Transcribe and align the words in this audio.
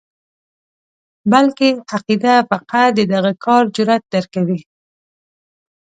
بلکې 1.31 1.69
عقیده 1.93 2.35
فقط 2.49 2.87
د 2.97 2.99
دغه 3.13 3.31
کار 3.45 3.63
جرأت 3.75 4.03
درکوي. 4.13 4.59